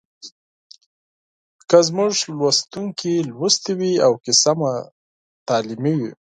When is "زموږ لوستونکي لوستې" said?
1.87-3.71